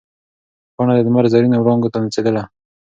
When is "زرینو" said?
1.33-1.57